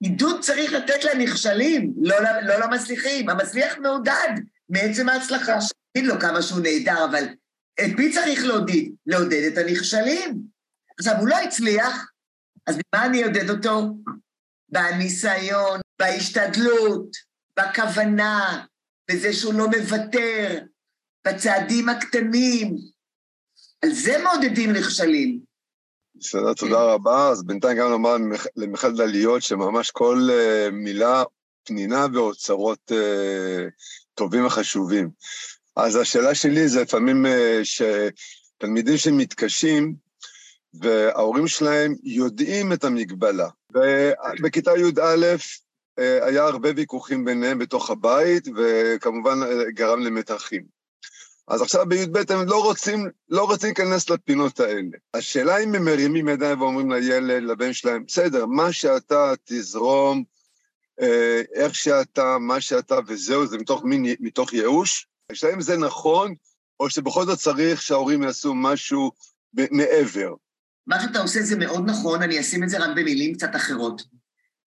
[0.03, 3.29] עידוד צריך לתת לנכשלים, לא, לא למצליחים.
[3.29, 4.29] המצליח מעודד
[4.69, 5.53] מעצם ההצלחה.
[5.61, 7.23] שיגיד לו כמה שהוא נהדר, אבל
[7.79, 8.83] את מי צריך לעודד?
[9.05, 10.41] לעודד את הנכשלים.
[10.99, 12.11] עכשיו, הוא לא הצליח,
[12.67, 13.95] אז במה אני אעודד אותו?
[14.69, 17.15] בניסיון, בהשתדלות,
[17.59, 18.65] בכוונה,
[19.11, 20.59] בזה שהוא לא מוותר,
[21.27, 22.75] בצעדים הקטנים.
[23.83, 25.39] על זה מעודדים נכשלים.
[26.15, 27.29] בסדר, תודה רבה.
[27.29, 28.15] אז בינתיים גם לומר
[28.55, 31.23] למיכל דליות שממש כל uh, מילה
[31.63, 33.69] פנינה ואוצרות uh,
[34.13, 35.09] טובים וחשובים.
[35.75, 37.29] אז השאלה שלי זה לפעמים uh,
[37.63, 39.95] שתלמידים שמתקשים,
[40.73, 43.47] וההורים שלהם יודעים את המגבלה.
[43.73, 45.35] ובכיתה י"א
[45.99, 50.63] אה, היה הרבה ויכוחים ביניהם בתוך הבית, וכמובן אה, גרם למתחים.
[51.47, 54.97] אז עכשיו בי"ב הם לא רוצים, לא רוצים להיכנס לפינות האלה.
[55.13, 60.23] השאלה אם הם מרימים ידיים ואומרים לילד, לבן שלהם, בסדר, מה שאתה תזרום, אה,
[61.53, 65.07] איך שאתה, מה שאתה וזהו, זה מתוך, מין, מתוך ייאוש.
[65.31, 66.35] השאלה אם זה נכון,
[66.79, 69.11] או שבכל זאת צריך שההורים יעשו משהו
[69.53, 70.33] מעבר.
[70.87, 74.01] מה שאתה עושה זה מאוד נכון, אני אשים את זה רק במילים קצת אחרות.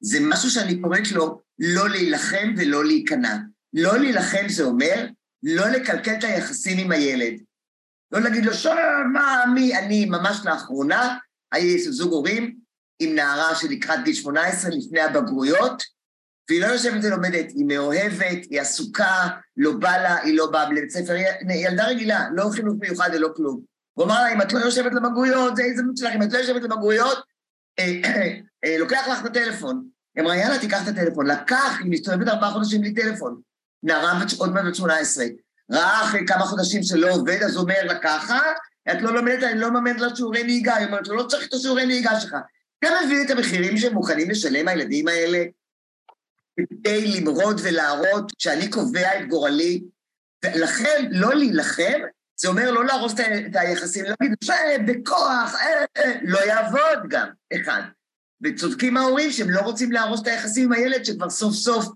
[0.01, 3.37] זה משהו שאני קוראת לו לא להילחם ולא להיכנע.
[3.73, 5.07] לא להילחם זה אומר
[5.43, 7.41] לא לקלקל את היחסים עם הילד.
[8.13, 11.19] לא להגיד לו, שואל, מה, מי, אני ממש לאחרונה,
[11.53, 12.57] היה זוג הורים
[12.99, 15.83] עם נערה שלקראת גיל 18 לפני הבגרויות,
[16.51, 20.91] והיא לא יושבת ולומדת, היא מאוהבת, היא עסוקה, לא בא לה, היא לא באה לבית
[20.91, 23.61] ספר, היא ילדה רגילה, לא חינוך מיוחד ולא כלום.
[23.93, 26.63] הוא אמר לה, אם את לא יושבת לבגרויות, זה הזדמנות שלך, אם את לא יושבת
[26.63, 27.19] לבגרויות,
[27.79, 28.01] אה,
[28.65, 29.89] אה, לוקח לך את הטלפון.
[30.17, 31.27] היא אמרה, יאללה, תיקח את הטלפון.
[31.27, 33.41] לקח, היא מסתובבת ארבעה חודשים בלי טלפון.
[33.83, 35.25] נערה עוד מעט בת 18.
[35.73, 38.41] ראה אחרי כמה חודשים שלא עובד, אז אומר לה ככה,
[38.91, 40.77] את לא לומדת, אני לא מממן לה שיעורי נהיגה.
[40.77, 42.37] היא אומרת לא צריך את השיעורי נהיגה שלך.
[42.79, 45.45] אתה מבין את המחירים שהם מוכנים לשלם הילדים האלה?
[46.57, 49.85] כדי למרוד ולהראות שאני קובע את גורלי.
[50.45, 52.01] ולכן, לא להילחם,
[52.41, 54.33] זה אומר לא להרוס את היחסים, להגיד,
[54.87, 57.83] בכוח, אה, אה, לא יעבוד גם, אחד.
[58.45, 61.87] וצודקים ההורים שהם לא רוצים להרוס את היחסים עם הילד, שכבר סוף סוף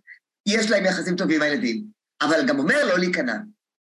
[0.49, 1.85] יש להם יחסים טובים עם הילדים.
[2.23, 3.37] אבל גם אומר לא להיכנע.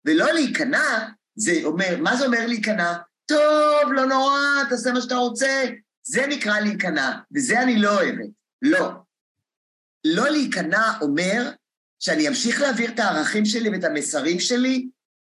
[0.05, 2.93] ולא להיכנע, זה אומר, מה זה אומר להיכנע?
[3.25, 5.63] טוב, לא נורא, תעשה מה שאתה רוצה.
[6.07, 8.29] זה נקרא להיכנע, וזה אני לא אוהבת.
[8.61, 8.91] לא.
[10.05, 11.51] לא להיכנע אומר
[11.99, 14.87] שאני אמשיך להעביר את הערכים שלי ואת המסרים שלי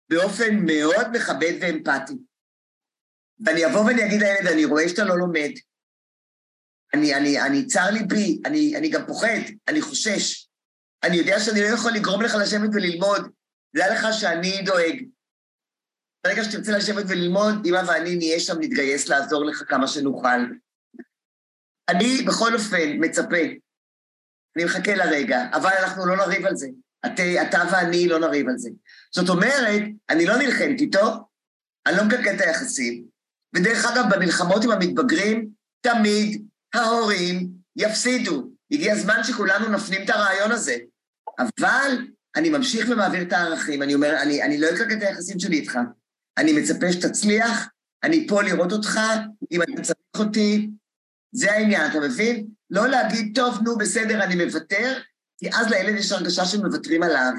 [0.09, 2.13] באופן מאוד מכבד ואמפתי.
[3.45, 5.51] ואני אבוא ואני אגיד לילד, אני רואה שאתה לא לומד,
[6.93, 10.47] אני, אני, אני, צר ליבי, אני, אני גם פוחד, אני חושש.
[11.03, 13.31] אני יודע שאני לא יכול לגרום לך לשבת וללמוד.
[13.75, 15.03] דע לך שאני דואג.
[16.23, 20.39] ברגע שתרצה לשבת וללמוד, אמא ואני נהיה שם, נתגייס לעזור לך כמה שנוכל.
[21.89, 23.37] אני בכל אופן מצפה,
[24.55, 26.67] אני מחכה לרגע, אבל אנחנו לא נריב על זה.
[27.05, 28.69] את, אתה ואני לא נריב על זה.
[29.15, 31.27] זאת אומרת, אני לא נלחמת איתו,
[31.85, 33.03] אני לא מקלקל את היחסים,
[33.55, 35.49] ודרך אגב, במלחמות עם המתבגרים,
[35.81, 38.49] תמיד ההורים יפסידו.
[38.71, 40.77] הגיע הזמן שכולנו נפנים את הרעיון הזה.
[41.39, 41.97] אבל
[42.35, 45.79] אני ממשיך ומעביר את הערכים, אני אומר, אני, אני לא אקרק את היחסים שלי איתך.
[46.37, 47.67] אני מצפה שתצליח,
[48.03, 48.99] אני פה לראות אותך,
[49.51, 50.69] אם אתה צריך אותי,
[51.35, 52.47] זה העניין, אתה מבין?
[52.69, 54.97] לא להגיד, טוב, נו, בסדר, אני מוותר,
[55.37, 57.31] כי אז לילד יש הרגשה שמוותרים עליו.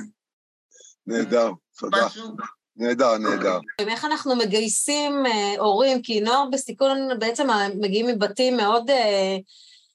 [1.07, 2.07] נהדר, תודה.
[2.07, 2.37] משהו?
[2.77, 3.59] נהדר, נהדר.
[3.79, 7.47] איך אנחנו מגייסים אה, הורים, כי נוער בסיכון בעצם
[7.81, 9.37] מגיעים מבתים מאוד, אה,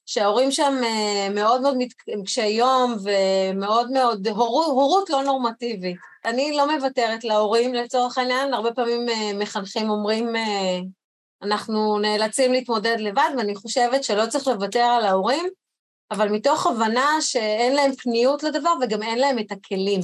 [0.06, 1.76] שההורים שם אה, מאוד מאוד
[2.24, 5.96] קשי יום ומאוד מאוד, הור, הורות לא נורמטיבית.
[6.24, 9.06] אני לא מוותרת להורים לצורך העניין, הרבה פעמים
[9.38, 10.32] מחנכים אומרים,
[11.42, 15.46] אנחנו נאלצים להתמודד לבד, ואני חושבת שלא צריך לוותר על ההורים,
[16.10, 20.00] אבל מתוך הבנה שאין להם פניות לדבר וגם אין להם את הכלים.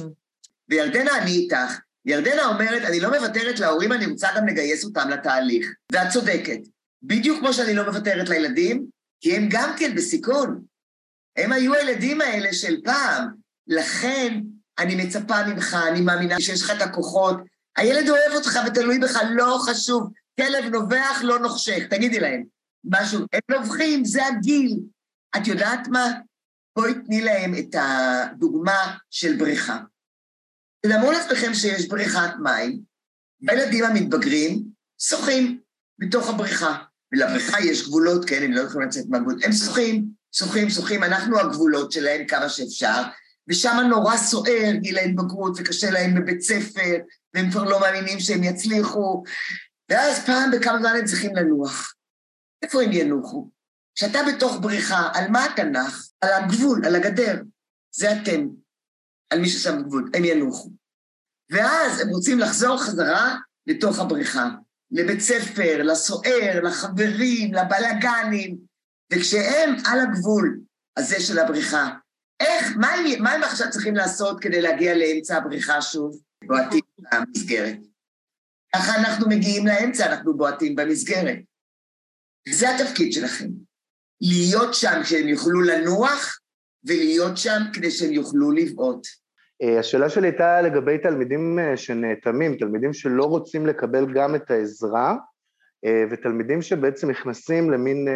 [0.69, 1.79] וירדנה, אני איתך.
[2.05, 5.67] ירדנה אומרת, אני לא מוותרת להורים, אני רוצה גם לגייס אותם לתהליך.
[5.91, 6.59] ואת צודקת.
[7.03, 8.85] בדיוק כמו שאני לא מוותרת לילדים,
[9.21, 10.61] כי הם גם כן בסיכון.
[11.35, 13.27] הם היו הילדים האלה של פעם.
[13.67, 14.39] לכן
[14.79, 17.37] אני מצפה ממך, אני מאמינה שיש לך את הכוחות.
[17.77, 20.09] הילד אוהב אותך ותלוי בך, לא חשוב.
[20.39, 22.43] כלב נובח, לא נוחשך, תגידי להם.
[22.83, 24.79] משהו, הם נובחים, זה הגיל.
[25.37, 26.11] את יודעת מה?
[26.75, 29.79] בואי תני להם את הדוגמה של בריכה.
[30.85, 32.79] תדמרו לעצמכם שיש בריכת מים,
[33.41, 34.63] והילדים המתבגרים
[35.01, 35.59] שוחים
[35.99, 36.77] בתוך הבריכה.
[37.11, 39.43] ולבריכה יש גבולות, כן, הם לא יכולים לצאת מהגבולות.
[39.43, 43.01] הם שוחים, שוחים, שוחים, אנחנו הגבולות שלהם כמה שאפשר,
[43.47, 46.97] ושם נורא סוער גיל ההתבגרות, וקשה להם בבית ספר,
[47.33, 49.23] והם כבר לא מאמינים שהם יצליחו,
[49.89, 51.93] ואז פעם בכמה זמן הם צריכים לנוח.
[52.61, 53.49] איפה הם ינוחו?
[53.95, 56.09] כשאתה בתוך בריכה, על מה אתה נח?
[56.21, 57.41] על הגבול, על הגדר.
[57.95, 58.47] זה אתם,
[59.29, 60.69] על מי ששם גבול, הם ינוחו.
[61.51, 63.35] ואז הם רוצים לחזור חזרה
[63.67, 64.49] לתוך הבריכה,
[64.91, 68.57] לבית ספר, לסוער, לחברים, לבלגנים,
[69.13, 70.59] וכשהם על הגבול
[70.97, 71.89] הזה של הבריכה,
[72.39, 76.21] איך, מה מה הם עכשיו צריכים לעשות כדי להגיע לאמצע הבריכה שוב?
[76.47, 77.77] בועטים במסגרת.
[78.75, 81.39] ככה אנחנו מגיעים לאמצע, אנחנו בועטים במסגרת.
[82.49, 83.47] זה התפקיד שלכם.
[84.21, 86.39] להיות שם כשהם יוכלו לנוח,
[86.83, 89.07] ולהיות שם כדי שהם יוכלו לבעוט.
[89.61, 95.15] אה, השאלה שלי הייתה לגבי תלמידים אה, שנאטמים, תלמידים שלא רוצים לקבל גם את העזרה,
[95.85, 98.07] אה, ותלמידים שבעצם נכנסים למין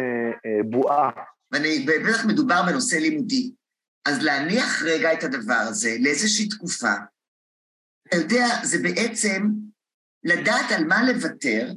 [0.70, 1.10] בועה.
[1.52, 3.52] ואני, בטח מדובר בנושא לימודי.
[4.08, 6.92] אז להניח רגע את הדבר הזה לאיזושהי תקופה,
[8.08, 9.48] אתה יודע, זה בעצם
[10.24, 11.72] לדעת על מה לוותר,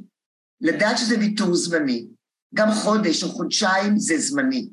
[0.60, 2.06] לדעת שזה ויתור זמני.
[2.54, 4.68] גם חודש או חודשיים זה זמני.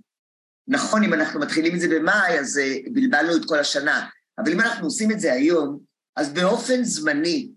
[0.68, 2.60] נכון, אם אנחנו מתחילים את זה במאי, אז
[2.94, 4.10] בלבלנו את כל השנה.
[4.40, 5.80] אבל אם אנחנו עושים את זה היום,
[6.16, 7.50] אז באופן זמני,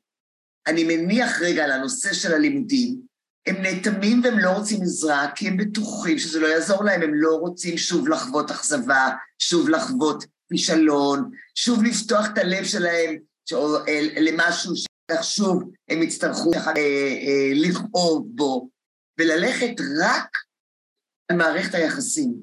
[0.66, 3.00] אני מניח רגע על הנושא של הלימודים,
[3.46, 7.36] הם נאטמים והם לא רוצים עזרה, כי הם בטוחים שזה לא יעזור להם, הם לא
[7.40, 13.16] רוצים שוב לחוות אכזבה, שוב לחוות כישלון, שוב לפתוח את הלב שלהם
[14.20, 14.72] למשהו
[15.22, 18.68] ששוב הם יצטרכו אה, אה, לכאוב בו,
[19.18, 20.28] וללכת רק
[21.28, 22.34] על מערכת היחסים.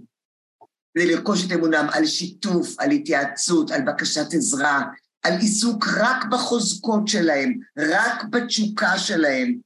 [0.93, 4.83] כדי לרכוש את אמונם על שיתוף, על התייעצות, על בקשת עזרה,
[5.23, 9.59] על עיסוק רק בחוזקות שלהם, רק בתשוקה שלהם.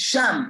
[0.00, 0.42] שם,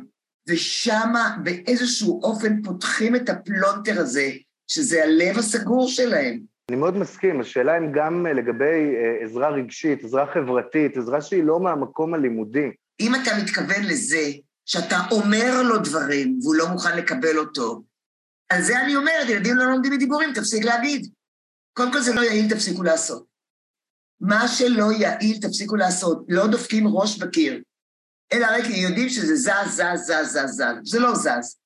[0.49, 4.31] ושמה באיזשהו אופן פותחים את הפלונטר הזה,
[4.67, 6.54] שזה הלב הסגור שלהם.
[6.71, 11.61] אני מאוד מסכים, השאלה אם גם לגבי אה, עזרה רגשית, עזרה חברתית, עזרה שהיא לא
[11.61, 12.71] מהמקום הלימודי.
[13.01, 14.31] אם אתה מתכוון לזה
[14.67, 17.83] שאתה אומר לו דברים והוא לא מוכן לקבל אותו,
[18.49, 21.07] על זה אני אומרת, ילדים לא לומדים מדיבורים, תפסיק להגיד.
[21.73, 23.25] קודם כל זה לא יעיל, תפסיקו לעשות.
[24.21, 26.25] מה שלא יעיל, תפסיקו לעשות.
[26.29, 27.63] לא דופקים ראש בקיר,
[28.33, 30.63] אלא רק יודעים שזה זז, זז, זז, זז.
[30.85, 31.57] זה לא זז.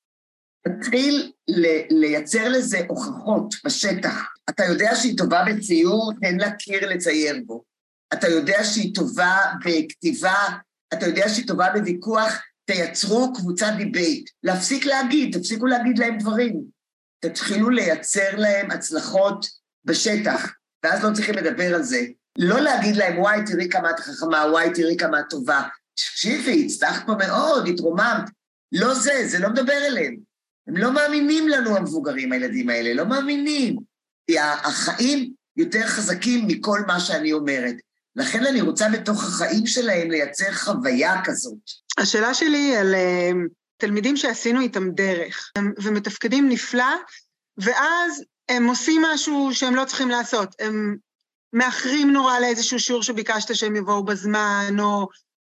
[0.67, 1.31] תתחיל
[1.89, 4.15] לייצר לזה הוכחות בשטח.
[4.49, 7.63] אתה יודע שהיא טובה בציור, תן לה קיר לצייר בו.
[8.13, 10.37] אתה יודע שהיא טובה בכתיבה,
[10.93, 14.29] אתה יודע שהיא טובה בוויכוח, תייצרו קבוצת debate.
[14.43, 16.63] להפסיק להגיד, תפסיקו להגיד להם דברים.
[17.19, 19.45] תתחילו לייצר להם הצלחות
[19.85, 22.01] בשטח, ואז לא צריכים לדבר על זה.
[22.37, 25.61] לא להגיד להם, וואי, תראי כמה את חכמה, וואי, תראי כמה את טובה.
[25.95, 28.29] תקשיבי, הצלחת פה מאוד, התרוממת.
[28.71, 30.28] לא זה, זה לא מדבר אליהם.
[30.69, 33.77] הם לא מאמינים לנו, המבוגרים, הילדים האלה, לא מאמינים.
[34.27, 37.75] כי החיים יותר חזקים מכל מה שאני אומרת.
[38.15, 41.57] לכן אני רוצה בתוך החיים שלהם לייצר חוויה כזאת.
[41.97, 45.51] השאלה שלי היא על uh, תלמידים שעשינו איתם דרך,
[45.83, 46.95] ומתפקדים נפלא,
[47.57, 50.55] ואז הם עושים משהו שהם לא צריכים לעשות.
[50.59, 50.95] הם
[51.53, 55.07] מאחרים נורא לאיזשהו שיעור שביקשת שהם יבואו בזמן, או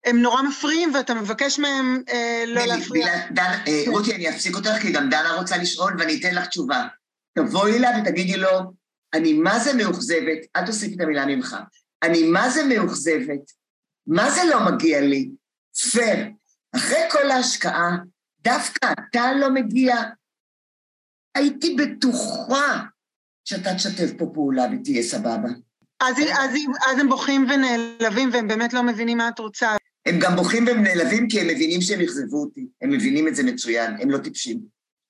[0.06, 3.08] הם נורא מפריעים ואתה מבקש מהם אה, לא להפריע.
[3.32, 6.88] דנה, אה, רותי, אני אפסיק אותך, כי גם דנה רוצה לשאול ואני אתן לך תשובה.
[7.38, 8.74] תבואי אליו ותגידי לו,
[9.14, 11.56] אני מה זה מאוכזבת, אל תוסיף את המילה ממך,
[12.04, 13.52] אני מה זה מאוכזבת,
[14.08, 15.30] מה זה לא מגיע לי?
[15.92, 16.28] פייר.
[16.76, 17.98] אחרי כל ההשקעה,
[18.44, 19.96] דווקא אתה לא מגיע.
[21.36, 22.80] הייתי בטוחה
[23.46, 25.50] שאתה תשתף פה פעולה ותהיה סבבה.
[26.00, 26.52] אז, אז,
[26.88, 29.76] אז הם בוכים ונעלבים והם באמת לא מבינים מה את רוצה.
[30.06, 32.68] הם גם בוכים והם נעלבים כי הם מבינים שהם אכזבו אותי.
[32.82, 34.62] הם מבינים את זה מצוין, הם לא טיפשים.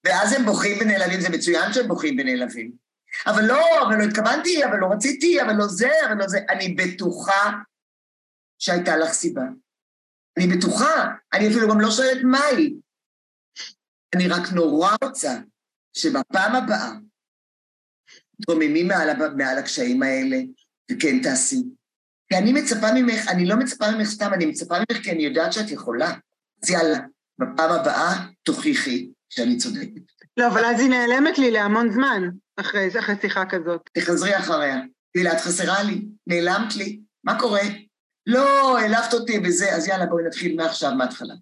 [0.04, 2.72] ואז הם בוכים ונעלבים, זה מצוין שהם בוכים ונעלבים.
[3.28, 6.40] אבל לא, אבל לא התכוונתי, אבל לא רציתי, אבל לא זה, אבל לא זה.
[6.50, 7.52] אני בטוחה
[8.60, 9.44] שהייתה לך סיבה.
[10.38, 12.76] אני בטוחה, אני אפילו גם לא שואלת מהי.
[14.16, 15.40] אני רק נורא רוצה
[15.94, 16.92] שבפעם הבאה
[18.42, 20.38] תרוממים מעל, מעל הקשיים האלה,
[20.92, 21.62] וכן תעשי.
[22.30, 25.54] כי אני מצפה ממך, אני לא מצפה ממך סתם, אני מצפה ממך כי אני יודעת
[25.54, 26.14] שאת יכולה.
[26.64, 27.00] אז יאללה,
[27.40, 30.02] בפעם הבאה תוכיחי שאני צודקת.
[30.38, 33.90] לא, אבל אז היא נעלמת לי להמון זמן אחרי, אחרי שיחה כזאת.
[33.94, 34.82] תחזרי אחריה.
[35.14, 37.62] תהילה, את חסרה לי, נעלמת לי, מה קורה?
[38.28, 41.34] לא, העלבת אותי בזה, אז יאללה, בואי נתחיל מעכשיו, מההתחלה.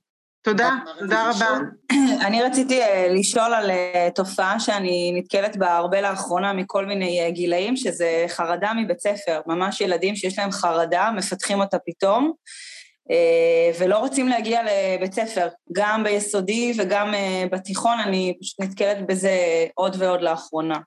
[0.43, 1.57] תודה, תודה רבה.
[2.27, 7.31] אני רציתי אה, לשאול על אה, תופעה שאני נתקלת בה הרבה לאחרונה מכל מיני אה,
[7.31, 9.41] גילאים, שזה חרדה מבית ספר.
[9.47, 12.33] ממש ילדים שיש להם חרדה, מפתחים אותה פתאום,
[13.79, 15.47] ולא רוצים להגיע לבית ספר.
[15.73, 17.13] גם ביסודי וגם
[17.51, 20.77] בתיכון, אני פשוט נתקלת בזה עוד ועוד לאחרונה.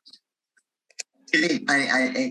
[1.26, 1.64] תראי,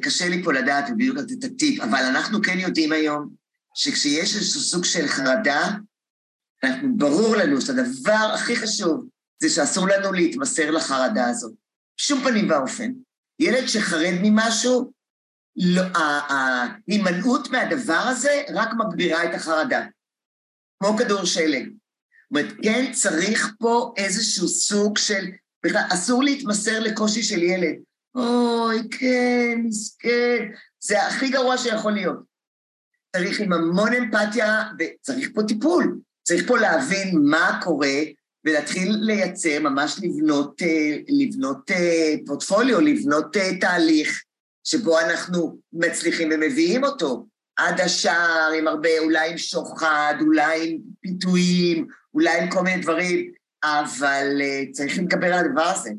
[0.02, 3.30] קשה לי פה לדעת בדיוק את הטיפ, אבל אנחנו כן יודעים היום
[3.76, 5.68] שכשיש איזשהו סוג של חרדה,
[6.66, 9.08] אנחנו, ברור לנו שהדבר הכי חשוב
[9.42, 11.54] זה שאסור לנו להתמסר לחרדה הזאת.
[11.98, 12.92] בשום פנים ואופן.
[13.40, 14.92] ילד שחרד ממשהו,
[15.56, 15.82] לא,
[16.30, 19.86] ההימנעות מהדבר הזה רק מגבירה את החרדה.
[20.80, 21.66] כמו כדור שלג.
[21.66, 25.26] זאת אומרת, כן צריך פה איזשהו סוג של,
[25.66, 27.76] בכלל, אסור להתמסר לקושי של ילד.
[28.16, 32.20] אוי, כן, מסכן, זה הכי גרוע שיכול להיות.
[33.16, 36.00] צריך עם המון אמפתיה, וצריך פה טיפול.
[36.28, 37.98] צריך פה להבין מה קורה
[38.46, 44.24] ולהתחיל לייצר, ממש לבנות, אה, לבנות אה, פורטפוליו, לבנות אה, תהליך
[44.64, 47.26] שבו אנחנו מצליחים ומביאים אותו.
[47.56, 53.32] עד השער עם הרבה, אולי עם שוחד, אולי עם פיתויים, אולי עם כל מיני דברים,
[53.64, 55.90] אבל צריך להתגבר על הדבר הזה,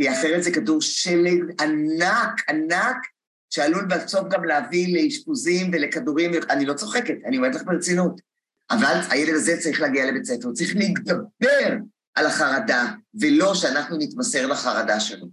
[0.00, 2.96] כי אחרת זה כדור שלג ענק, ענק,
[3.50, 8.29] שעלול בסוף גם להביא לאשפוזים ולכדורים, אני לא צוחקת, אני אומרת לך ברצינות.
[8.70, 11.76] אבל הילד הזה צריך להגיע לבית ספר, הוא צריך להתגבר
[12.14, 15.26] על החרדה, ולא שאנחנו נתמסר לחרדה שלו.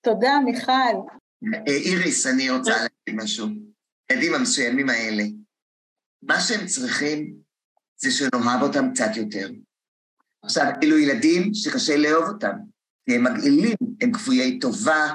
[0.00, 0.72] תודה, מיכל.
[1.54, 3.46] אה, איריס, אני רוצה להגיד משהו.
[4.08, 5.24] הילדים המסוימים האלה,
[6.22, 7.34] מה שהם צריכים
[7.96, 9.50] זה שנאהב אותם קצת יותר.
[10.42, 12.52] עכשיו, אלו ילדים שקשה לאהוב אותם,
[13.06, 15.08] כי הם מגעילים, הם כפויי טובה,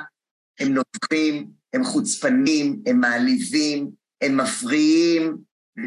[0.59, 5.37] הם נובחים, הם חוצפנים, הם מעליבים, הם מפריעים,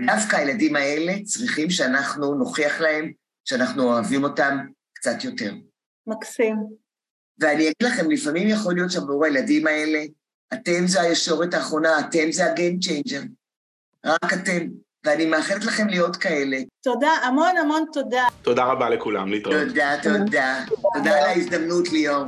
[0.06, 3.12] דווקא הילדים האלה צריכים שאנחנו נוכיח להם
[3.44, 4.58] שאנחנו אוהבים אותם
[4.94, 5.54] קצת יותר.
[6.06, 6.56] מקסים.
[7.38, 10.02] ואני אגיד לכם, לפעמים יכול להיות שעבור הילדים האלה,
[10.54, 13.22] אתם זה הישורת האחרונה, אתם זה ה game changer.
[14.06, 14.68] רק אתם.
[15.04, 16.56] ואני מאחלת לכם להיות כאלה.
[16.82, 18.24] תודה, המון המון תודה.
[18.42, 19.56] תודה רבה לכולם, להתראות.
[19.68, 20.64] תודה, תודה.
[20.94, 22.24] תודה על ההזדמנות, ליאור.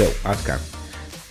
[0.00, 0.56] זהו, עד כאן.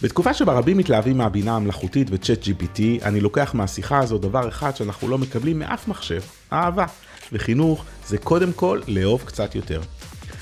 [0.02, 5.08] בתקופה שבה רבים מתלהבים מהבינה המלאכותית וצ'אט GPT, אני לוקח מהשיחה הזו דבר אחד שאנחנו
[5.08, 6.22] לא מקבלים מאף מחשב,
[6.54, 6.86] אהבה.
[7.34, 9.82] וחינוך זה קודם כל לאהוב קצת יותר.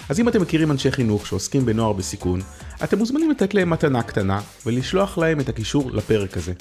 [0.10, 2.42] אז אם אתם מכירים אנשי חינוך שעוסקים בנוער בסיכון,
[2.84, 6.54] אתם מוזמנים לתת להם מתנה קטנה ולשלוח להם את הקישור לפרק הזה.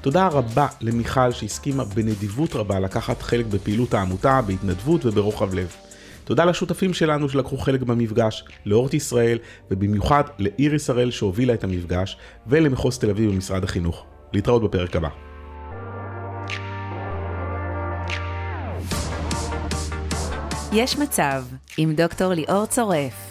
[0.00, 5.87] תודה רבה למיכל שהסכימה בנדיבות רבה לקחת חלק בפעילות העמותה, בהתנדבות וברוחב לב.
[6.28, 9.38] תודה לשותפים שלנו שלקחו חלק במפגש, לאורט ישראל,
[9.70, 14.04] ובמיוחד לאיריס הראל שהובילה את המפגש, ולמחוז תל אביב במשרד החינוך.
[14.32, 15.08] להתראות בפרק הבא.
[20.72, 21.44] יש מצב
[21.76, 23.27] עם דוקטור ליאור צורף.